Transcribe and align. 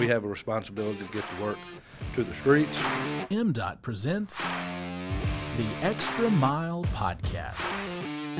we 0.00 0.08
have 0.08 0.24
a 0.24 0.28
responsibility 0.28 0.98
to 0.98 1.12
get 1.12 1.22
the 1.36 1.44
work 1.44 1.58
to 2.14 2.24
the 2.24 2.32
streets. 2.32 2.78
MDOT 3.30 3.82
presents 3.82 4.38
the 5.58 5.66
Extra 5.82 6.30
Mile 6.30 6.84
Podcast. 6.94 7.56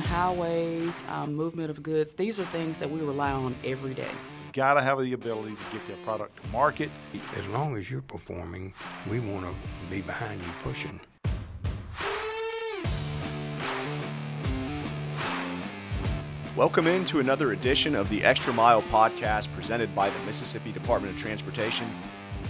Highways, 0.07 1.03
um, 1.07 1.35
movement 1.35 1.69
of 1.69 1.83
goods, 1.83 2.15
these 2.15 2.39
are 2.39 2.45
things 2.45 2.79
that 2.79 2.89
we 2.89 2.99
rely 3.01 3.31
on 3.31 3.55
every 3.63 3.93
day. 3.93 4.09
Got 4.53 4.73
to 4.73 4.81
have 4.81 4.99
the 4.99 5.13
ability 5.13 5.55
to 5.55 5.77
get 5.77 5.85
their 5.85 5.97
product 5.97 6.41
to 6.41 6.47
market. 6.49 6.89
As 7.37 7.45
long 7.47 7.77
as 7.77 7.91
you're 7.91 8.01
performing, 8.01 8.73
we 9.07 9.19
want 9.19 9.45
to 9.45 9.55
be 9.89 10.01
behind 10.01 10.41
you 10.41 10.49
pushing. 10.63 10.99
Welcome 16.57 16.85
into 16.85 17.21
another 17.21 17.53
edition 17.53 17.95
of 17.95 18.09
the 18.09 18.25
Extra 18.25 18.51
Mile 18.51 18.81
podcast 18.81 19.47
presented 19.55 19.95
by 19.95 20.09
the 20.09 20.19
Mississippi 20.25 20.73
Department 20.73 21.13
of 21.13 21.19
Transportation. 21.19 21.89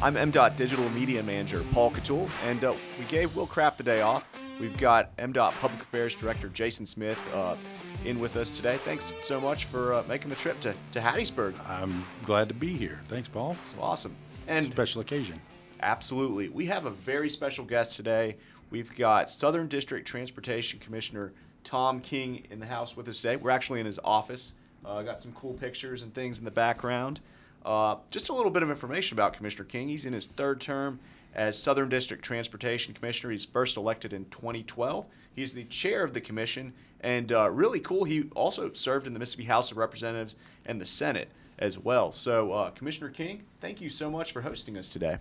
I'm 0.01 0.15
MDOT 0.15 0.55
Digital 0.55 0.89
Media 0.89 1.21
Manager 1.21 1.63
Paul 1.71 1.91
Catul, 1.91 2.27
and 2.47 2.63
uh, 2.63 2.73
we 2.97 3.05
gave 3.05 3.35
Will 3.35 3.45
Craft 3.45 3.77
the 3.77 3.83
day 3.83 4.01
off. 4.01 4.27
We've 4.59 4.75
got 4.77 5.15
MDOT 5.17 5.51
Public 5.59 5.83
Affairs 5.83 6.15
Director 6.15 6.49
Jason 6.49 6.87
Smith 6.87 7.19
uh, 7.35 7.55
in 8.03 8.19
with 8.19 8.37
us 8.37 8.55
today. 8.55 8.77
Thanks 8.77 9.13
so 9.21 9.39
much 9.39 9.65
for 9.65 9.93
uh, 9.93 10.03
making 10.09 10.31
the 10.31 10.35
trip 10.35 10.59
to, 10.61 10.73
to 10.93 10.99
Hattiesburg. 10.99 11.53
I'm 11.69 12.03
glad 12.23 12.47
to 12.47 12.55
be 12.55 12.73
here. 12.73 13.01
Thanks, 13.07 13.27
Paul. 13.27 13.55
It's 13.61 13.75
awesome. 13.79 14.15
And 14.47 14.65
Special 14.73 15.01
occasion. 15.01 15.39
Absolutely. 15.79 16.49
We 16.49 16.65
have 16.65 16.85
a 16.87 16.91
very 16.91 17.29
special 17.29 17.65
guest 17.65 17.97
today. 17.97 18.37
We've 18.71 18.95
got 18.95 19.29
Southern 19.29 19.67
District 19.67 20.07
Transportation 20.07 20.79
Commissioner 20.79 21.33
Tom 21.63 22.01
King 22.01 22.45
in 22.49 22.59
the 22.59 22.65
house 22.65 22.95
with 22.95 23.07
us 23.07 23.21
today. 23.21 23.35
We're 23.35 23.51
actually 23.51 23.79
in 23.79 23.85
his 23.85 23.99
office. 24.03 24.53
Uh, 24.85 25.01
got 25.03 25.21
some 25.21 25.31
cool 25.33 25.53
pictures 25.53 26.01
and 26.01 26.13
things 26.13 26.39
in 26.39 26.45
the 26.45 26.51
background. 26.51 27.19
Uh, 27.65 27.97
just 28.09 28.29
a 28.29 28.33
little 28.33 28.51
bit 28.51 28.63
of 28.63 28.69
information 28.69 29.15
about 29.15 29.33
Commissioner 29.33 29.65
King. 29.65 29.87
He's 29.87 30.05
in 30.05 30.13
his 30.13 30.25
third 30.25 30.59
term 30.59 30.99
as 31.33 31.57
Southern 31.57 31.89
District 31.89 32.23
Transportation 32.23 32.93
Commissioner. 32.93 33.31
He's 33.31 33.45
first 33.45 33.77
elected 33.77 34.13
in 34.13 34.25
2012. 34.25 35.05
He's 35.33 35.53
the 35.53 35.63
chair 35.65 36.03
of 36.03 36.13
the 36.13 36.21
commission, 36.21 36.73
and 36.99 37.31
uh, 37.31 37.49
really 37.49 37.79
cool. 37.79 38.03
He 38.03 38.25
also 38.35 38.73
served 38.73 39.07
in 39.07 39.13
the 39.13 39.19
Mississippi 39.19 39.45
House 39.45 39.71
of 39.71 39.77
Representatives 39.77 40.35
and 40.65 40.81
the 40.81 40.85
Senate 40.85 41.29
as 41.57 41.77
well. 41.77 42.11
So, 42.11 42.51
uh, 42.51 42.69
Commissioner 42.71 43.09
King, 43.09 43.43
thank 43.61 43.79
you 43.79 43.89
so 43.89 44.09
much 44.09 44.31
for 44.31 44.41
hosting 44.41 44.77
us 44.77 44.89
today. 44.89 45.19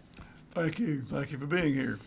Thank 0.51 0.79
you. 0.79 1.03
Thank 1.03 1.31
you 1.31 1.39
for 1.39 1.47
being 1.47 1.75
here. 1.75 1.99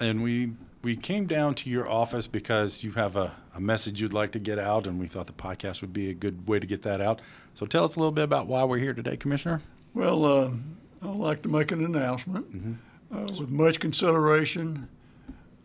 And 0.00 0.22
we 0.22 0.52
we 0.82 0.96
came 0.96 1.26
down 1.26 1.54
to 1.56 1.70
your 1.70 1.88
office 1.88 2.26
because 2.26 2.84
you 2.84 2.92
have 2.92 3.16
a, 3.16 3.32
a 3.54 3.60
message 3.60 4.00
you'd 4.00 4.12
like 4.12 4.32
to 4.32 4.38
get 4.38 4.58
out, 4.58 4.86
and 4.86 5.00
we 5.00 5.06
thought 5.06 5.26
the 5.26 5.32
podcast 5.32 5.80
would 5.80 5.92
be 5.92 6.10
a 6.10 6.14
good 6.14 6.46
way 6.46 6.58
to 6.58 6.66
get 6.66 6.82
that 6.82 7.00
out. 7.00 7.20
So 7.54 7.66
tell 7.66 7.84
us 7.84 7.96
a 7.96 7.98
little 7.98 8.12
bit 8.12 8.24
about 8.24 8.46
why 8.46 8.64
we're 8.64 8.78
here 8.78 8.94
today, 8.94 9.16
Commissioner. 9.16 9.62
Well, 9.94 10.24
uh, 10.24 10.50
I'd 11.02 11.16
like 11.16 11.42
to 11.42 11.48
make 11.48 11.72
an 11.72 11.84
announcement. 11.84 12.78
Uh, 13.12 13.20
with 13.38 13.50
much 13.50 13.78
consideration 13.80 14.88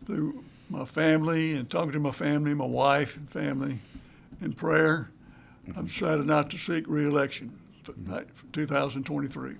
through 0.06 0.44
my 0.70 0.84
family 0.84 1.54
and 1.54 1.68
talking 1.68 1.92
to 1.92 2.00
my 2.00 2.12
family, 2.12 2.54
my 2.54 2.64
wife 2.64 3.16
and 3.16 3.28
family, 3.28 3.78
in 4.40 4.52
prayer, 4.52 5.10
I've 5.76 5.86
decided 5.86 6.26
not 6.26 6.50
to 6.50 6.58
seek 6.58 6.86
reelection 6.88 7.58
for, 7.82 7.92
for 7.92 8.46
2023. 8.52 9.54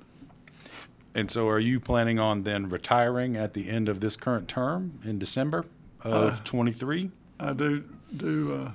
And 1.15 1.31
so, 1.31 1.49
are 1.49 1.59
you 1.59 1.79
planning 1.79 2.19
on 2.19 2.43
then 2.45 2.69
retiring 2.69 3.37
at 3.37 3.53
the 3.53 3.69
end 3.69 3.89
of 3.89 4.01
this 4.01 4.17
current 4.17 4.49
term 4.49 4.99
in 5.05 5.19
December 5.19 5.67
of 6.03 6.43
23? 6.45 7.11
I 7.39 7.53
do 7.53 7.85
do, 8.17 8.55
uh, 8.55 8.73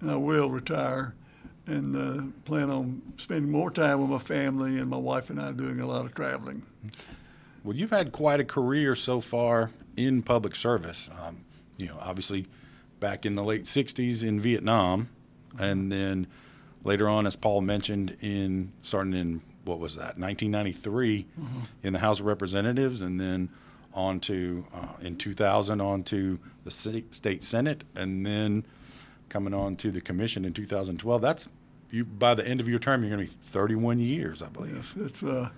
and 0.00 0.10
I 0.10 0.16
will 0.16 0.50
retire, 0.50 1.14
and 1.66 1.96
uh, 1.96 2.32
plan 2.44 2.70
on 2.70 3.02
spending 3.18 3.50
more 3.50 3.70
time 3.70 4.00
with 4.00 4.10
my 4.10 4.18
family 4.18 4.78
and 4.78 4.88
my 4.88 4.96
wife 4.96 5.30
and 5.30 5.40
I 5.40 5.52
doing 5.52 5.80
a 5.80 5.86
lot 5.86 6.04
of 6.04 6.14
traveling. 6.14 6.62
Well, 7.62 7.76
you've 7.76 7.90
had 7.90 8.12
quite 8.12 8.40
a 8.40 8.44
career 8.44 8.94
so 8.94 9.20
far 9.20 9.70
in 9.96 10.22
public 10.22 10.56
service. 10.56 11.08
Um, 11.22 11.44
you 11.76 11.86
know, 11.86 11.98
obviously 12.00 12.46
back 13.00 13.24
in 13.24 13.34
the 13.34 13.44
late 13.44 13.64
60s 13.64 14.22
in 14.22 14.40
Vietnam, 14.40 15.08
and 15.58 15.90
then 15.90 16.26
later 16.82 17.08
on, 17.08 17.26
as 17.26 17.36
Paul 17.36 17.60
mentioned, 17.60 18.16
in 18.20 18.72
starting 18.82 19.14
in 19.14 19.42
what 19.64 19.78
was 19.78 19.96
that, 19.96 20.18
1993 20.18 21.26
in 21.82 21.92
the 21.92 21.98
House 21.98 22.20
of 22.20 22.26
Representatives, 22.26 23.00
and 23.00 23.20
then 23.20 23.48
on 23.92 24.20
to 24.20 24.64
uh, 24.74 24.86
in 25.00 25.16
2000 25.16 25.80
on 25.80 26.02
to 26.04 26.38
the 26.64 26.70
state 26.70 27.44
senate, 27.44 27.84
and 27.94 28.26
then 28.26 28.64
coming 29.28 29.54
on 29.54 29.76
to 29.76 29.90
the 29.90 30.00
commission 30.00 30.44
in 30.44 30.52
2012. 30.52 31.22
That's 31.22 31.48
you. 31.90 32.04
By 32.04 32.34
the 32.34 32.46
end 32.46 32.60
of 32.60 32.68
your 32.68 32.78
term, 32.78 33.02
you're 33.02 33.14
going 33.14 33.26
to 33.26 33.32
be 33.32 33.38
31 33.44 34.00
years, 34.00 34.42
I 34.42 34.48
believe. 34.48 34.76
It's, 34.76 34.96
it's 34.96 35.22
uh, 35.22 35.48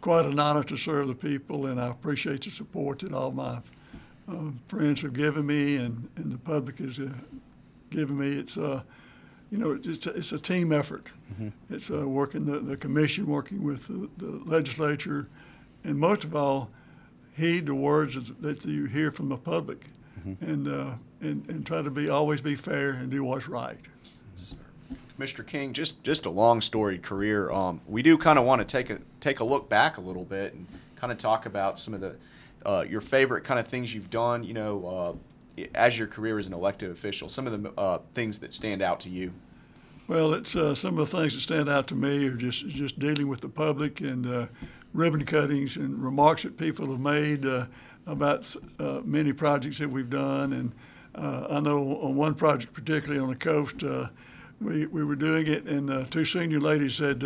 quite 0.00 0.26
an 0.26 0.38
honor 0.38 0.62
to 0.64 0.76
serve 0.76 1.08
the 1.08 1.14
people, 1.14 1.66
and 1.66 1.80
I 1.80 1.88
appreciate 1.88 2.42
the 2.42 2.50
support 2.50 3.00
that 3.00 3.12
all 3.12 3.32
my 3.32 3.60
uh, 4.28 4.50
friends 4.68 5.02
have 5.02 5.12
given 5.12 5.46
me 5.46 5.76
and, 5.76 6.08
and 6.16 6.32
the 6.32 6.38
public 6.38 6.78
has 6.78 6.98
uh, 6.98 7.08
given 7.90 8.18
me. 8.18 8.28
It's 8.28 8.56
uh, 8.56 8.82
you 9.54 9.60
know, 9.60 9.78
it's 9.84 10.04
a, 10.08 10.10
it's 10.10 10.32
a 10.32 10.38
team 10.38 10.72
effort. 10.72 11.12
It's 11.70 11.88
uh, 11.88 12.08
working 12.08 12.44
the, 12.44 12.58
the 12.58 12.76
commission, 12.76 13.24
working 13.26 13.62
with 13.62 13.86
the, 13.86 14.08
the 14.16 14.42
legislature, 14.50 15.28
and 15.84 15.96
most 15.96 16.24
of 16.24 16.34
all, 16.34 16.70
heed 17.36 17.66
the 17.66 17.74
words 17.74 18.32
that 18.40 18.64
you 18.64 18.86
hear 18.86 19.12
from 19.12 19.28
the 19.28 19.36
public, 19.36 19.86
and, 20.40 20.66
uh, 20.66 20.94
and 21.20 21.48
and 21.48 21.64
try 21.64 21.82
to 21.82 21.90
be 21.90 22.08
always 22.08 22.40
be 22.40 22.56
fair 22.56 22.90
and 22.90 23.12
do 23.12 23.22
what's 23.22 23.46
right. 23.46 23.78
Mr. 25.20 25.46
King, 25.46 25.72
just 25.72 26.02
just 26.02 26.26
a 26.26 26.30
long 26.30 26.60
storied 26.60 27.04
career. 27.04 27.48
Um, 27.52 27.80
we 27.86 28.02
do 28.02 28.18
kind 28.18 28.40
of 28.40 28.44
want 28.44 28.60
to 28.60 28.64
take 28.64 28.90
a 28.90 28.98
take 29.20 29.38
a 29.38 29.44
look 29.44 29.68
back 29.68 29.98
a 29.98 30.00
little 30.00 30.24
bit 30.24 30.54
and 30.54 30.66
kind 30.96 31.12
of 31.12 31.18
talk 31.18 31.46
about 31.46 31.78
some 31.78 31.94
of 31.94 32.00
the 32.00 32.16
uh, 32.66 32.84
your 32.88 33.00
favorite 33.00 33.44
kind 33.44 33.60
of 33.60 33.68
things 33.68 33.94
you've 33.94 34.10
done. 34.10 34.42
You 34.42 34.54
know, 34.54 34.86
uh, 34.86 35.33
as 35.74 35.98
your 35.98 36.06
career 36.06 36.38
as 36.38 36.46
an 36.46 36.52
elected 36.52 36.90
official, 36.90 37.28
some 37.28 37.46
of 37.46 37.62
the 37.62 37.72
uh, 37.80 37.98
things 38.14 38.38
that 38.38 38.54
stand 38.54 38.82
out 38.82 39.00
to 39.00 39.10
you. 39.10 39.32
Well, 40.06 40.34
it's 40.34 40.54
uh, 40.54 40.74
some 40.74 40.98
of 40.98 41.10
the 41.10 41.16
things 41.16 41.34
that 41.34 41.40
stand 41.40 41.68
out 41.68 41.86
to 41.88 41.94
me 41.94 42.26
are 42.26 42.34
just 42.34 42.68
just 42.68 42.98
dealing 42.98 43.28
with 43.28 43.40
the 43.40 43.48
public 43.48 44.00
and 44.00 44.26
uh, 44.26 44.46
ribbon 44.92 45.24
cuttings 45.24 45.76
and 45.76 46.02
remarks 46.02 46.42
that 46.42 46.58
people 46.58 46.86
have 46.90 47.00
made 47.00 47.46
uh, 47.46 47.66
about 48.06 48.54
uh, 48.78 49.00
many 49.04 49.32
projects 49.32 49.78
that 49.78 49.88
we've 49.88 50.10
done. 50.10 50.52
And 50.52 50.72
uh, 51.14 51.46
I 51.48 51.60
know 51.60 51.98
on 52.02 52.16
one 52.16 52.34
project, 52.34 52.74
particularly 52.74 53.20
on 53.20 53.30
the 53.30 53.36
coast, 53.36 53.82
we 54.60 54.86
we 54.86 55.04
were 55.04 55.16
doing 55.16 55.46
it, 55.46 55.64
and 55.64 56.10
two 56.10 56.24
senior 56.26 56.60
ladies 56.60 56.96
said 56.96 57.24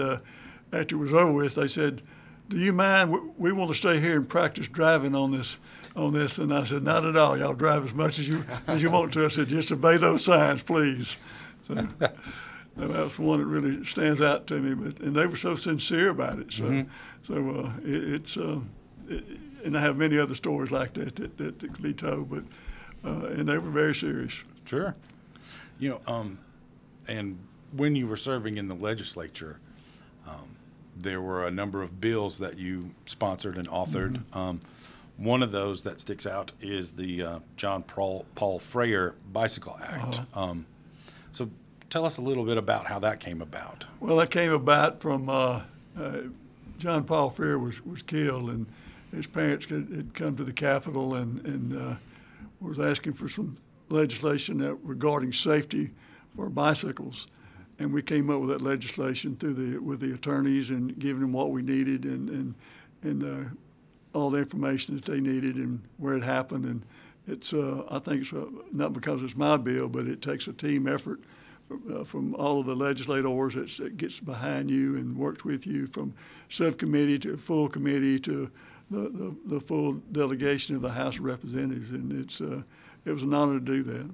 after 0.72 0.94
it 0.94 0.98
was 0.98 1.12
over 1.12 1.32
with, 1.32 1.56
they 1.56 1.68
said, 1.68 2.02
"Do 2.48 2.58
you 2.58 2.72
mind? 2.72 3.10
We, 3.10 3.18
we 3.38 3.52
want 3.52 3.70
to 3.70 3.76
stay 3.76 3.98
here 3.98 4.16
and 4.16 4.28
practice 4.28 4.68
driving 4.68 5.16
on 5.16 5.32
this." 5.32 5.58
On 5.98 6.12
this, 6.12 6.38
and 6.38 6.54
I 6.54 6.62
said, 6.62 6.84
"Not 6.84 7.04
at 7.04 7.16
all. 7.16 7.36
Y'all 7.36 7.54
drive 7.54 7.84
as 7.84 7.92
much 7.92 8.20
as 8.20 8.28
you 8.28 8.44
as 8.68 8.80
you 8.80 8.88
want 8.88 9.12
to." 9.14 9.24
I 9.24 9.28
said, 9.28 9.48
"Just 9.48 9.72
obey 9.72 9.96
those 9.96 10.24
signs, 10.24 10.62
please." 10.62 11.16
So, 11.66 11.74
that 11.98 12.14
was 12.76 13.18
one 13.18 13.40
that 13.40 13.46
really 13.46 13.84
stands 13.84 14.20
out 14.20 14.46
to 14.46 14.60
me. 14.60 14.74
But 14.74 15.00
and 15.00 15.16
they 15.16 15.26
were 15.26 15.36
so 15.36 15.56
sincere 15.56 16.10
about 16.10 16.38
it. 16.38 16.52
So 16.52 16.86
so 17.24 17.34
uh, 17.34 17.72
it, 17.84 18.12
it's 18.14 18.36
uh, 18.36 18.60
it, 19.08 19.24
and 19.64 19.76
I 19.76 19.80
have 19.80 19.96
many 19.96 20.18
other 20.18 20.36
stories 20.36 20.70
like 20.70 20.94
that 20.94 21.16
that, 21.16 21.36
that, 21.38 21.58
that 21.58 21.74
can 21.74 21.82
be 21.82 21.92
told. 21.92 22.30
But 22.30 22.44
uh, 23.04 23.26
and 23.26 23.48
they 23.48 23.58
were 23.58 23.70
very 23.70 23.94
serious. 23.94 24.44
Sure. 24.66 24.94
You 25.80 25.90
know, 25.90 26.00
um, 26.06 26.38
and 27.08 27.38
when 27.72 27.96
you 27.96 28.06
were 28.06 28.16
serving 28.16 28.56
in 28.56 28.68
the 28.68 28.74
legislature, 28.74 29.58
um, 30.28 30.56
there 30.96 31.20
were 31.20 31.44
a 31.44 31.50
number 31.50 31.82
of 31.82 32.00
bills 32.00 32.38
that 32.38 32.56
you 32.56 32.90
sponsored 33.06 33.56
and 33.56 33.68
authored. 33.68 34.22
Um, 34.34 34.60
one 35.18 35.42
of 35.42 35.50
those 35.52 35.82
that 35.82 36.00
sticks 36.00 36.26
out 36.26 36.52
is 36.60 36.92
the 36.92 37.22
uh, 37.22 37.38
John 37.56 37.82
Paul, 37.82 38.24
Paul 38.34 38.60
Frerer 38.60 39.16
Bicycle 39.32 39.78
Act. 39.82 40.20
Um, 40.34 40.64
so 41.32 41.50
tell 41.90 42.04
us 42.04 42.18
a 42.18 42.22
little 42.22 42.44
bit 42.44 42.56
about 42.56 42.86
how 42.86 43.00
that 43.00 43.20
came 43.20 43.42
about. 43.42 43.84
Well, 44.00 44.16
that 44.16 44.30
came 44.30 44.52
about 44.52 45.00
from 45.02 45.28
uh, 45.28 45.62
uh, 45.98 46.18
John 46.78 47.04
Paul 47.04 47.30
Frerer 47.30 47.58
was, 47.58 47.84
was 47.84 48.02
killed, 48.02 48.50
and 48.50 48.66
his 49.12 49.26
parents 49.26 49.66
had, 49.66 49.88
had 49.88 50.14
come 50.14 50.36
to 50.36 50.44
the 50.44 50.52
Capitol 50.52 51.16
and, 51.16 51.44
and 51.44 51.76
uh, 51.76 51.96
was 52.60 52.78
asking 52.78 53.14
for 53.14 53.28
some 53.28 53.56
legislation 53.88 54.58
that 54.58 54.74
regarding 54.84 55.32
safety 55.32 55.90
for 56.36 56.48
bicycles. 56.48 57.26
And 57.80 57.92
we 57.92 58.02
came 58.02 58.30
up 58.30 58.40
with 58.40 58.50
that 58.50 58.62
legislation 58.62 59.36
through 59.36 59.54
the 59.54 59.78
with 59.78 60.00
the 60.00 60.12
attorneys 60.12 60.70
and 60.70 60.98
giving 60.98 61.20
them 61.20 61.32
what 61.32 61.50
we 61.50 61.62
needed 61.62 62.04
and 62.04 62.28
and 62.28 62.54
and 63.02 63.24
uh, 63.24 63.48
all 64.14 64.30
the 64.30 64.38
information 64.38 64.96
that 64.96 65.04
they 65.04 65.20
needed 65.20 65.56
and 65.56 65.82
where 65.96 66.14
it 66.14 66.22
happened. 66.22 66.64
And 66.64 66.84
it's 67.26 67.52
uh, 67.52 67.84
I 67.90 67.98
think 67.98 68.22
it's 68.22 68.32
uh, 68.32 68.46
not 68.72 68.92
because 68.92 69.22
it's 69.22 69.36
my 69.36 69.56
bill, 69.56 69.88
but 69.88 70.06
it 70.06 70.22
takes 70.22 70.46
a 70.46 70.52
team 70.52 70.88
effort 70.88 71.20
uh, 71.92 72.04
from 72.04 72.34
all 72.34 72.60
of 72.60 72.66
the 72.66 72.74
legislators 72.74 73.54
that, 73.54 73.84
that 73.84 73.96
gets 73.96 74.20
behind 74.20 74.70
you 74.70 74.96
and 74.96 75.16
works 75.16 75.44
with 75.44 75.66
you 75.66 75.86
from 75.86 76.14
subcommittee 76.48 77.18
to 77.20 77.36
full 77.36 77.68
committee 77.68 78.18
to 78.20 78.50
the, 78.90 79.10
the, 79.10 79.36
the 79.44 79.60
full 79.60 79.94
delegation 80.12 80.74
of 80.74 80.82
the 80.82 80.90
House 80.90 81.16
of 81.16 81.24
Representatives. 81.24 81.90
And 81.90 82.12
it's 82.12 82.40
uh, 82.40 82.62
it 83.04 83.12
was 83.12 83.22
an 83.22 83.34
honor 83.34 83.58
to 83.58 83.64
do 83.64 83.82
that. 83.84 84.10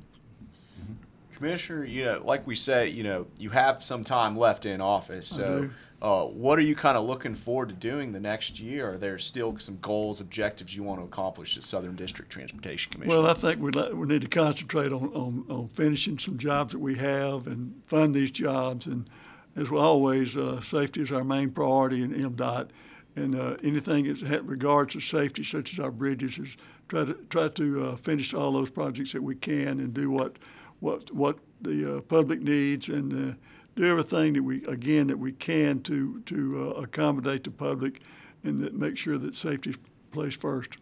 Commissioner, 1.37 1.85
you 1.85 2.05
know, 2.05 2.23
like 2.25 2.47
we 2.47 2.55
said, 2.55 2.93
you 2.95 3.03
know, 3.03 3.27
you 3.39 3.51
have 3.51 3.83
some 3.83 4.05
time 4.05 4.37
left 4.37 4.67
in 4.67 4.81
office. 4.81 5.29
So. 5.29 5.71
Uh, 6.03 6.25
what 6.25 6.59
are 6.59 6.63
you 6.63 6.75
kind 6.75 6.99
of 6.99 7.07
looking 7.07 7.35
forward 7.35 7.71
to 7.71 7.75
doing 7.75 8.13
the 8.13 8.21
next 8.21 8.61
year? 8.61 8.93
Are 8.93 8.99
there 8.99 9.19
still 9.19 9.59
some 9.59 9.79
goals, 9.81 10.21
objectives 10.21 10.75
you 10.77 10.83
want 10.83 11.01
to 11.01 11.05
accomplish 11.05 11.57
as 11.57 11.65
Southern 11.65 11.97
District 11.97 12.31
Transportation 12.31 12.93
Commissioner? 12.93 13.23
Well, 13.23 13.31
I 13.31 13.35
think 13.35 13.61
we 13.61 13.71
we 13.93 14.07
need 14.07 14.23
to 14.23 14.29
concentrate 14.29 14.93
on, 14.93 15.09
on, 15.15 15.45
on 15.49 15.69
finishing 15.69 16.19
some 16.19 16.37
jobs 16.37 16.73
that 16.73 16.79
we 16.79 16.97
have 16.97 17.47
and 17.47 17.75
fund 17.87 18.15
these 18.15 18.31
jobs. 18.31 18.87
And 18.87 19.09
as 19.57 19.71
always, 19.71 20.37
uh, 20.37 20.61
safety 20.61 21.01
is 21.01 21.11
our 21.11 21.25
main 21.25 21.51
priority 21.51 22.03
in 22.03 22.13
MDOT. 22.13 22.69
And 23.17 23.37
uh, 23.37 23.57
anything 23.63 24.07
that 24.07 24.21
ha- 24.21 24.43
regards 24.43 24.95
to 24.95 25.01
safety, 25.01 25.45
such 25.45 25.73
as 25.73 25.79
our 25.79 25.93
bridges, 25.93 26.39
is 26.39 26.57
try 26.89 27.05
to 27.05 27.15
try 27.31 27.49
to 27.49 27.85
uh, 27.85 27.97
finish 27.97 28.35
all 28.35 28.53
those 28.53 28.71
projects 28.71 29.13
that 29.13 29.23
we 29.23 29.37
can 29.37 29.81
and 29.81 29.95
do 29.95 30.11
what 30.11 30.39
what 30.81 31.11
what 31.13 31.39
the 31.63 31.99
uh, 31.99 32.01
public 32.03 32.43
needs 32.43 32.89
and 32.89 33.37
do 33.75 33.91
everything 33.91 34.35
that 34.35 34.43
we 34.43 34.65
again 34.67 35.09
that 35.09 35.19
we 35.19 35.33
can 35.33 35.81
to 35.83 36.21
to 36.27 36.75
uh, 36.77 36.81
accommodate 36.81 37.45
the 37.45 37.51
public 37.51 38.01
and 38.45 38.59
that 38.59 38.75
make 38.75 38.97
sure 38.97 39.19
that 39.19 39.35
safety 39.35 39.71
is 39.71 39.77
placed 40.13 40.41
first. 40.41 40.77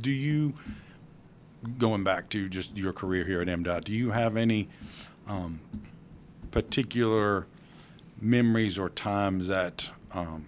Do 0.00 0.10
you, 0.10 0.54
going 1.78 2.02
back 2.02 2.28
to 2.30 2.48
just 2.48 2.76
your 2.76 2.92
career 2.92 3.24
here 3.24 3.40
at 3.40 3.48
MDOT, 3.48 3.84
do 3.84 3.92
you 3.92 4.10
have 4.10 4.36
any 4.36 4.68
um, 5.28 5.60
particular 6.50 7.46
memories 8.20 8.78
or 8.78 8.88
times 8.88 9.48
at 9.50 9.90
um, 10.12 10.46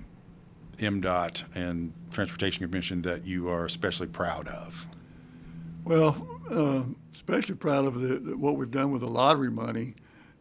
MDOT 0.79 1.45
and 1.55 1.93
Transportation 2.11 2.67
Commission 2.67 3.03
that 3.03 3.25
you 3.27 3.49
are 3.49 3.65
especially 3.65 4.09
proud 4.09 4.49
of? 4.49 4.87
Well, 5.85 6.27
uh, 6.51 6.85
especially 7.13 7.57
proud 7.57 7.85
of 7.85 8.01
the, 8.01 8.19
the, 8.19 8.37
what 8.39 8.57
we've 8.57 8.71
done 8.71 8.91
with 8.91 9.03
the 9.03 9.09
lottery 9.09 9.51
money, 9.51 9.97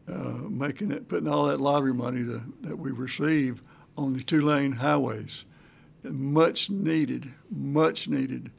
uh, 0.07 0.37
making 0.49 0.91
it, 0.91 1.09
putting 1.09 1.27
all 1.27 1.47
that 1.47 1.59
lottery 1.59 1.93
money 1.93 2.23
to, 2.23 2.41
that 2.61 2.77
we 2.77 2.91
receive 2.91 3.61
on 3.97 4.13
the 4.13 4.23
two-lane 4.23 4.71
highways. 4.71 5.43
Much 6.03 6.69
needed, 6.69 7.33
much 7.49 8.07
needed. 8.07 8.51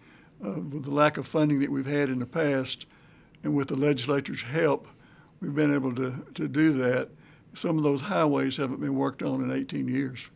Uh, 0.45 0.61
with 0.61 0.85
the 0.85 0.91
lack 0.91 1.17
of 1.17 1.27
funding 1.27 1.61
that 1.61 1.71
we've 1.71 1.87
had 1.87 2.11
in 2.11 2.19
the 2.19 2.27
past, 2.27 2.85
and 3.43 3.55
with 3.55 3.69
the 3.69 3.77
legislature's 3.77 4.43
help, 4.43 4.87
we've 5.41 5.55
been 5.55 5.75
able 5.75 5.95
to, 5.95 6.23
to 6.35 6.47
do 6.49 6.75
that. 6.75 7.09
Some 7.55 7.79
of 7.79 7.85
those 7.85 8.03
highways 8.03 8.59
haven't 8.59 8.81
been 8.81 8.95
worked 8.95 9.23
on 9.23 9.43
in 9.43 9.51
18 9.51 9.89
years. 9.89 10.29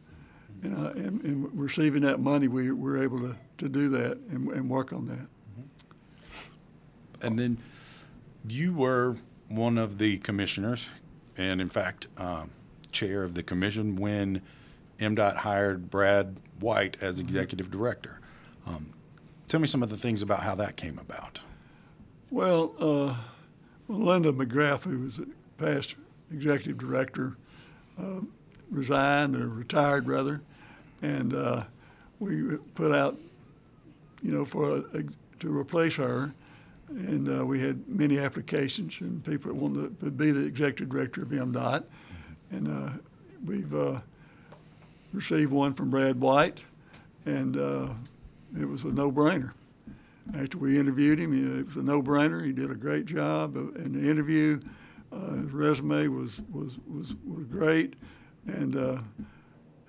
And, 0.62 0.74
uh, 0.74 0.90
and, 0.92 1.22
and 1.24 1.48
receiving 1.52 2.02
that 2.02 2.20
money, 2.20 2.48
we, 2.48 2.70
we're 2.70 3.02
able 3.02 3.18
to, 3.18 3.36
to 3.58 3.68
do 3.68 3.90
that 3.90 4.16
and, 4.30 4.48
and 4.48 4.70
work 4.70 4.94
on 4.94 5.06
that. 5.08 5.26
And 7.20 7.38
then 7.38 7.58
you 8.46 8.72
were 8.72 9.16
one 9.48 9.78
of 9.78 9.98
the 9.98 10.18
commissioners, 10.18 10.86
and 11.36 11.60
in 11.60 11.68
fact, 11.68 12.06
um, 12.16 12.50
chair 12.92 13.22
of 13.22 13.34
the 13.34 13.42
commission 13.42 13.96
when 13.96 14.42
MDOT 14.98 15.36
hired 15.36 15.90
Brad 15.90 16.36
White 16.60 16.96
as 17.00 17.18
executive 17.18 17.70
director. 17.70 18.20
Um, 18.66 18.92
tell 19.46 19.60
me 19.60 19.66
some 19.66 19.82
of 19.82 19.90
the 19.90 19.96
things 19.96 20.22
about 20.22 20.42
how 20.42 20.54
that 20.56 20.76
came 20.76 20.98
about. 20.98 21.40
Well, 22.30 22.74
uh, 22.78 23.16
Linda 23.88 24.32
McGrath, 24.32 24.82
who 24.82 24.98
was 25.00 25.16
the 25.16 25.28
past 25.56 25.94
executive 26.30 26.78
director, 26.78 27.36
uh, 27.98 28.20
resigned 28.70 29.34
or 29.34 29.48
retired 29.48 30.06
rather, 30.06 30.42
and 31.00 31.32
uh, 31.32 31.64
we 32.18 32.56
put 32.74 32.92
out, 32.92 33.18
you 34.22 34.32
know, 34.32 34.44
for 34.44 34.76
a, 34.76 34.98
a, 34.98 35.02
to 35.38 35.56
replace 35.56 35.96
her, 35.96 36.34
and 36.88 37.40
uh, 37.40 37.44
we 37.44 37.60
had 37.60 37.88
many 37.88 38.18
applications 38.18 39.00
and 39.00 39.24
people 39.24 39.52
that 39.52 39.60
wanted 39.60 40.00
to 40.00 40.10
be 40.10 40.30
the 40.30 40.44
executive 40.44 40.88
director 40.88 41.22
of 41.22 41.28
MDOT, 41.28 41.84
and 42.50 42.68
uh, 42.68 42.90
we've 43.44 43.74
uh, 43.74 44.00
received 45.12 45.52
one 45.52 45.74
from 45.74 45.90
Brad 45.90 46.20
White, 46.20 46.60
and 47.26 47.56
uh, 47.56 47.88
it 48.58 48.66
was 48.66 48.84
a 48.84 48.88
no-brainer 48.88 49.52
after 50.34 50.58
we 50.58 50.78
interviewed 50.78 51.18
him, 51.18 51.58
it 51.58 51.66
was 51.66 51.76
a 51.76 51.82
no-brainer. 51.82 52.44
He 52.44 52.52
did 52.52 52.70
a 52.70 52.74
great 52.74 53.06
job 53.06 53.56
in 53.56 53.92
the 53.92 54.10
interview. 54.10 54.60
Uh, 55.10 55.34
his 55.34 55.50
resume 55.52 56.08
was 56.08 56.40
was 56.52 56.78
was, 56.86 57.14
was 57.26 57.44
great, 57.44 57.94
and 58.46 58.76
uh, 58.76 58.98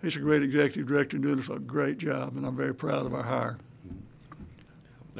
he's 0.01 0.15
a 0.15 0.19
great 0.19 0.43
executive 0.43 0.87
director 0.87 1.17
and 1.17 1.23
doing 1.23 1.39
us 1.39 1.49
a 1.49 1.59
great 1.59 1.97
job. 1.97 2.37
And 2.37 2.45
I'm 2.45 2.55
very 2.55 2.73
proud 2.73 3.05
of 3.05 3.13
our 3.13 3.23
hire. 3.23 3.57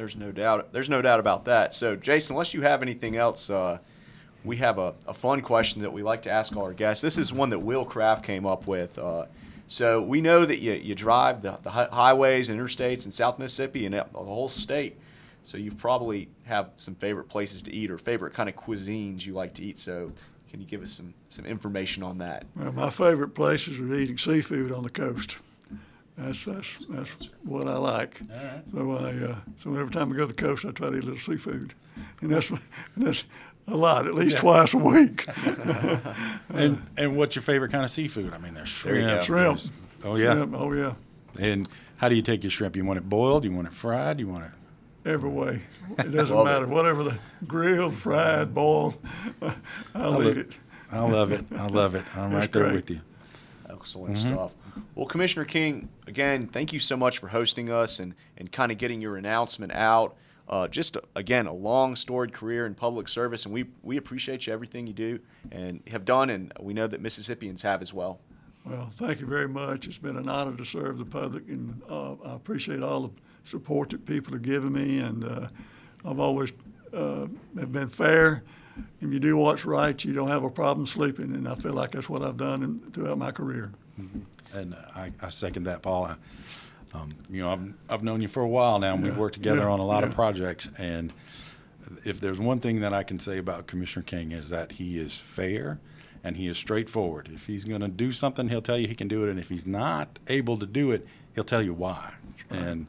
There's 0.00 0.16
no 0.16 0.32
doubt. 0.32 0.72
There's 0.72 0.88
no 0.88 1.02
doubt 1.02 1.20
about 1.20 1.44
that. 1.44 1.74
So, 1.74 1.94
Jason, 1.94 2.32
unless 2.32 2.54
you 2.54 2.62
have 2.62 2.80
anything 2.80 3.16
else, 3.16 3.50
uh, 3.50 3.80
we 4.42 4.56
have 4.56 4.78
a, 4.78 4.94
a 5.06 5.12
fun 5.12 5.42
question 5.42 5.82
that 5.82 5.92
we 5.92 6.02
like 6.02 6.22
to 6.22 6.30
ask 6.30 6.56
all 6.56 6.62
our 6.62 6.72
guests. 6.72 7.02
This 7.02 7.18
is 7.18 7.34
one 7.34 7.50
that 7.50 7.58
Will 7.58 7.84
Kraft 7.84 8.24
came 8.24 8.46
up 8.46 8.66
with. 8.66 8.98
Uh, 8.98 9.26
so 9.68 10.00
we 10.00 10.22
know 10.22 10.46
that 10.46 10.58
you, 10.58 10.72
you 10.72 10.94
drive 10.94 11.42
the, 11.42 11.58
the 11.62 11.68
highways 11.68 12.48
and 12.48 12.58
interstates 12.58 13.04
in 13.04 13.12
South 13.12 13.38
Mississippi 13.38 13.84
and 13.84 13.94
the 13.94 14.04
whole 14.14 14.48
state. 14.48 14.98
So 15.42 15.58
you 15.58 15.70
probably 15.70 16.30
have 16.44 16.70
some 16.78 16.94
favorite 16.94 17.28
places 17.28 17.60
to 17.64 17.70
eat 17.70 17.90
or 17.90 17.98
favorite 17.98 18.32
kind 18.32 18.48
of 18.48 18.56
cuisines 18.56 19.26
you 19.26 19.34
like 19.34 19.52
to 19.56 19.62
eat. 19.62 19.78
So 19.78 20.12
can 20.48 20.62
you 20.62 20.66
give 20.66 20.82
us 20.82 20.92
some, 20.92 21.12
some 21.28 21.44
information 21.44 22.02
on 22.02 22.16
that? 22.18 22.46
Well, 22.56 22.72
my 22.72 22.88
favorite 22.88 23.34
places 23.34 23.78
are 23.78 23.94
eating 23.94 24.16
seafood 24.16 24.72
on 24.72 24.82
the 24.82 24.88
coast. 24.88 25.36
That's 26.20 26.44
that's 26.44 26.84
that's 26.90 27.30
what 27.44 27.66
I 27.66 27.76
like. 27.76 28.20
So 28.72 28.92
I 28.92 29.30
uh, 29.32 29.36
so 29.56 29.70
every 29.74 29.90
time 29.90 30.12
I 30.12 30.16
go 30.16 30.26
to 30.26 30.26
the 30.26 30.34
coast, 30.34 30.64
I 30.64 30.70
try 30.72 30.90
to 30.90 30.96
eat 30.96 31.02
a 31.02 31.06
little 31.06 31.18
seafood, 31.18 31.72
and 32.20 32.30
that's 32.30 32.50
and 32.50 32.60
that's 32.96 33.24
a 33.66 33.76
lot, 33.76 34.06
at 34.06 34.14
least 34.14 34.38
twice 34.38 34.74
a 34.74 34.78
week. 34.78 35.26
And 36.50 36.82
and 36.96 37.16
what's 37.16 37.36
your 37.36 37.42
favorite 37.42 37.70
kind 37.72 37.84
of 37.84 37.90
seafood? 37.90 38.32
I 38.34 38.38
mean, 38.38 38.54
there's 38.54 38.68
shrimp. 38.68 39.06
go. 39.06 39.20
Shrimp. 39.20 39.58
there's- 39.58 39.70
Oh 40.04 40.16
yeah. 40.16 40.32
Shrimp, 40.34 40.54
oh 40.56 40.72
yeah, 40.72 40.94
And 41.38 41.68
how 41.98 42.08
do 42.08 42.14
you 42.16 42.22
take 42.22 42.42
your 42.42 42.50
shrimp? 42.50 42.74
You 42.76 42.84
want 42.84 42.96
it 42.98 43.08
boiled? 43.08 43.44
You 43.44 43.52
want 43.52 43.66
it 43.68 43.74
fried? 43.74 44.18
You 44.18 44.28
want 44.28 44.44
it? 44.44 44.50
every 45.06 45.30
way. 45.30 45.62
It 45.98 46.10
doesn't 46.12 46.34
Love 46.36 46.46
it. 46.46 46.50
matter. 46.50 46.66
Whatever 46.66 47.02
the 47.04 47.18
grilled, 47.46 47.94
fried, 47.94 48.54
boiled, 48.54 49.00
I'll 49.94 50.22
eat 50.28 50.36
it. 50.38 50.52
I 50.92 51.00
love 51.00 51.32
it. 51.32 51.44
I 51.56 51.66
love 51.66 51.94
it. 51.94 52.04
I'm 52.16 52.30
That's 52.30 52.34
right 52.44 52.52
there 52.52 52.64
great. 52.64 52.74
with 52.76 52.90
you. 52.90 53.00
Excellent 53.70 54.16
stuff. 54.16 54.52
Well, 54.94 55.06
Commissioner 55.06 55.44
King, 55.44 55.88
again, 56.06 56.46
thank 56.46 56.72
you 56.72 56.78
so 56.78 56.96
much 56.96 57.18
for 57.18 57.28
hosting 57.28 57.70
us 57.70 57.98
and, 57.98 58.14
and 58.36 58.50
kind 58.50 58.70
of 58.72 58.78
getting 58.78 59.00
your 59.00 59.16
announcement 59.16 59.72
out. 59.72 60.16
Uh, 60.48 60.66
just, 60.66 60.96
again, 61.14 61.46
a 61.46 61.52
long 61.52 61.94
storied 61.94 62.32
career 62.32 62.66
in 62.66 62.74
public 62.74 63.08
service, 63.08 63.44
and 63.44 63.54
we, 63.54 63.66
we 63.82 63.96
appreciate 63.96 64.46
you 64.46 64.52
everything 64.52 64.86
you 64.86 64.92
do 64.92 65.20
and 65.52 65.80
have 65.86 66.04
done, 66.04 66.28
and 66.28 66.52
we 66.60 66.74
know 66.74 66.88
that 66.88 67.00
Mississippians 67.00 67.62
have 67.62 67.82
as 67.82 67.94
well. 67.94 68.20
Well, 68.64 68.90
thank 68.92 69.20
you 69.20 69.26
very 69.26 69.48
much. 69.48 69.86
It's 69.86 69.98
been 69.98 70.16
an 70.16 70.28
honor 70.28 70.56
to 70.56 70.64
serve 70.64 70.98
the 70.98 71.04
public, 71.04 71.48
and 71.48 71.80
uh, 71.88 72.14
I 72.24 72.34
appreciate 72.34 72.82
all 72.82 73.02
the 73.02 73.10
support 73.44 73.90
that 73.90 74.04
people 74.04 74.32
have 74.32 74.42
given 74.42 74.72
me. 74.72 74.98
And 74.98 75.24
uh, 75.24 75.48
I've 76.04 76.20
always 76.20 76.52
uh, 76.92 77.26
have 77.58 77.72
been 77.72 77.88
fair. 77.88 78.42
If 79.00 79.12
you 79.12 79.20
do 79.20 79.36
what's 79.36 79.64
right, 79.64 80.04
you 80.04 80.12
don't 80.12 80.28
have 80.28 80.44
a 80.44 80.50
problem 80.50 80.84
sleeping, 80.86 81.34
and 81.34 81.48
I 81.48 81.54
feel 81.54 81.72
like 81.72 81.92
that's 81.92 82.08
what 82.08 82.22
I've 82.22 82.36
done 82.36 82.62
in, 82.62 82.80
throughout 82.92 83.18
my 83.18 83.30
career. 83.30 83.72
And 84.52 84.74
I, 84.94 85.12
I 85.20 85.30
second 85.30 85.64
that, 85.64 85.82
Paul. 85.82 86.04
I, 86.04 86.16
um, 86.92 87.10
you 87.30 87.42
know, 87.42 87.52
I've, 87.52 87.74
I've 87.88 88.02
known 88.02 88.20
you 88.20 88.28
for 88.28 88.42
a 88.42 88.48
while 88.48 88.78
now, 88.78 88.94
and 88.94 89.02
we've 89.02 89.16
worked 89.16 89.34
together 89.34 89.62
yeah, 89.62 89.68
on 89.68 89.80
a 89.80 89.86
lot 89.86 90.02
of 90.02 90.12
projects. 90.12 90.68
And 90.76 91.12
if 92.04 92.20
there's 92.20 92.38
one 92.38 92.58
thing 92.58 92.80
that 92.80 92.92
I 92.92 93.02
can 93.02 93.18
say 93.18 93.38
about 93.38 93.66
Commissioner 93.66 94.02
King 94.02 94.32
is 94.32 94.48
that 94.48 94.72
he 94.72 94.98
is 94.98 95.16
fair 95.16 95.78
and 96.22 96.36
he 96.36 96.48
is 96.48 96.58
straightforward. 96.58 97.30
If 97.32 97.46
he's 97.46 97.64
going 97.64 97.80
to 97.80 97.88
do 97.88 98.12
something, 98.12 98.48
he'll 98.48 98.60
tell 98.60 98.76
you 98.76 98.88
he 98.88 98.94
can 98.94 99.08
do 99.08 99.24
it, 99.24 99.30
and 99.30 99.38
if 99.38 99.48
he's 99.48 99.66
not 99.66 100.18
able 100.26 100.58
to 100.58 100.66
do 100.66 100.90
it, 100.90 101.06
he'll 101.34 101.44
tell 101.44 101.62
you 101.62 101.72
why. 101.72 102.14
And 102.50 102.86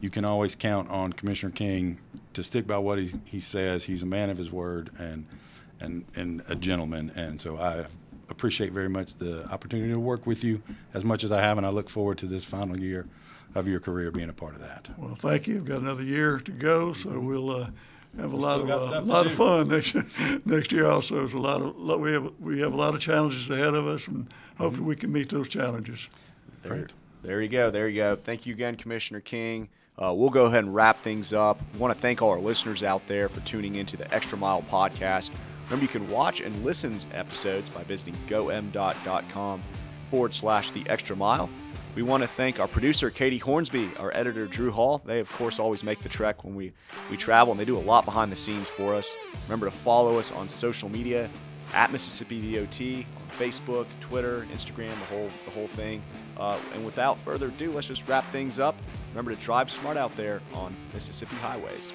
you 0.00 0.10
can 0.10 0.24
always 0.24 0.54
count 0.54 0.90
on 0.90 1.12
Commissioner 1.12 1.52
King 1.52 1.98
to 2.34 2.42
stick 2.42 2.66
by 2.66 2.78
what 2.78 2.98
he, 2.98 3.12
he 3.28 3.40
says. 3.40 3.84
He's 3.84 4.02
a 4.02 4.06
man 4.06 4.28
of 4.28 4.36
his 4.36 4.50
word 4.50 4.90
and 4.98 5.26
and 5.80 6.04
and 6.14 6.42
a 6.48 6.54
gentleman. 6.54 7.10
And 7.14 7.40
so 7.40 7.56
I 7.56 7.86
appreciate 8.28 8.72
very 8.72 8.88
much 8.88 9.16
the 9.16 9.46
opportunity 9.50 9.90
to 9.90 9.98
work 9.98 10.26
with 10.26 10.44
you 10.44 10.62
as 10.92 11.04
much 11.04 11.24
as 11.24 11.32
I 11.32 11.40
have, 11.40 11.58
and 11.58 11.66
I 11.66 11.70
look 11.70 11.88
forward 11.88 12.18
to 12.18 12.26
this 12.26 12.44
final 12.44 12.78
year 12.78 13.06
of 13.54 13.68
your 13.68 13.80
career 13.80 14.10
being 14.10 14.28
a 14.28 14.32
part 14.32 14.54
of 14.54 14.60
that. 14.60 14.88
Well, 14.98 15.14
thank 15.14 15.46
you. 15.46 15.56
I've 15.56 15.64
got 15.64 15.80
another 15.80 16.02
year 16.02 16.38
to 16.38 16.50
go, 16.50 16.92
so 16.92 17.18
we'll 17.20 17.50
uh, 17.50 17.70
have 18.18 18.32
a 18.32 18.36
lot 18.36 18.60
of 18.60 18.66
got 18.66 18.80
uh, 18.80 18.88
stuff 18.88 19.04
to 19.04 19.10
lot 19.10 19.26
of 19.26 19.32
fun 19.32 19.68
next 19.68 19.94
next 20.46 20.72
year. 20.72 20.86
Also, 20.86 21.16
there's 21.16 21.34
a 21.34 21.38
lot 21.38 21.62
of 21.62 21.76
lot, 21.76 22.00
we 22.00 22.12
have 22.12 22.32
we 22.40 22.60
have 22.60 22.72
a 22.72 22.76
lot 22.76 22.94
of 22.94 23.00
challenges 23.00 23.48
ahead 23.50 23.74
of 23.74 23.86
us, 23.86 24.08
and 24.08 24.28
hopefully 24.58 24.84
we 24.84 24.96
can 24.96 25.12
meet 25.12 25.28
those 25.28 25.48
challenges. 25.48 26.08
There, 26.62 26.88
there 27.22 27.42
you 27.42 27.48
go. 27.48 27.70
There 27.70 27.88
you 27.88 27.96
go. 27.96 28.16
Thank 28.16 28.46
you 28.46 28.54
again, 28.54 28.76
Commissioner 28.76 29.20
King. 29.20 29.68
Uh, 29.96 30.12
we'll 30.12 30.30
go 30.30 30.46
ahead 30.46 30.64
and 30.64 30.74
wrap 30.74 31.00
things 31.02 31.32
up. 31.32 31.60
want 31.78 31.94
to 31.94 32.00
thank 32.00 32.20
all 32.20 32.30
our 32.30 32.40
listeners 32.40 32.82
out 32.82 33.06
there 33.06 33.28
for 33.28 33.40
tuning 33.42 33.76
into 33.76 33.96
the 33.96 34.12
Extra 34.12 34.36
Mile 34.36 34.62
podcast. 34.62 35.30
Remember, 35.64 35.82
you 35.82 35.88
can 35.88 36.08
watch 36.10 36.40
and 36.40 36.64
listen 36.64 36.96
to 36.96 37.16
episodes 37.16 37.68
by 37.68 37.82
visiting 37.84 38.14
gomdot.com 38.26 39.62
forward 40.10 40.34
slash 40.34 40.70
the 40.70 40.88
extra 40.88 41.16
mile. 41.16 41.48
We 41.94 42.02
want 42.02 42.22
to 42.22 42.28
thank 42.28 42.58
our 42.58 42.66
producer, 42.66 43.08
Katie 43.10 43.38
Hornsby, 43.38 43.90
our 43.98 44.14
editor, 44.16 44.46
Drew 44.46 44.72
Hall. 44.72 45.00
They, 45.04 45.20
of 45.20 45.30
course, 45.32 45.60
always 45.60 45.84
make 45.84 46.00
the 46.02 46.08
trek 46.08 46.42
when 46.44 46.54
we, 46.54 46.72
we 47.10 47.16
travel, 47.16 47.52
and 47.52 47.60
they 47.60 47.64
do 47.64 47.76
a 47.76 47.78
lot 47.78 48.04
behind 48.04 48.32
the 48.32 48.36
scenes 48.36 48.68
for 48.68 48.94
us. 48.94 49.16
Remember 49.44 49.66
to 49.66 49.72
follow 49.72 50.18
us 50.18 50.32
on 50.32 50.48
social 50.48 50.88
media 50.88 51.30
at 51.72 51.92
Mississippi 51.92 52.54
DOT 52.54 52.80
on 52.80 53.28
Facebook, 53.38 53.86
Twitter, 54.00 54.46
Instagram, 54.52 54.90
the 54.90 55.06
whole 55.06 55.30
the 55.44 55.50
whole 55.50 55.68
thing. 55.68 56.02
Uh, 56.36 56.58
and 56.74 56.84
without 56.84 57.18
further 57.18 57.48
ado, 57.48 57.72
let's 57.72 57.88
just 57.88 58.06
wrap 58.08 58.28
things 58.32 58.58
up. 58.58 58.76
Remember 59.10 59.34
to 59.34 59.40
drive 59.40 59.70
smart 59.70 59.96
out 59.96 60.12
there 60.14 60.40
on 60.52 60.74
Mississippi 60.92 61.36
highways. 61.36 61.92